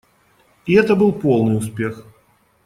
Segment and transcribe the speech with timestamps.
[0.65, 2.07] И это был полный успех.